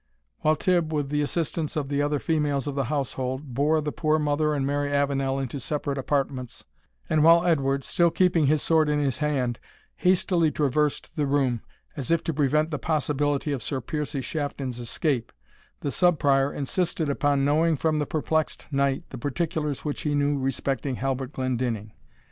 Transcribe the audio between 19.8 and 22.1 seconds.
which he knew respecting Halbert Glendinning.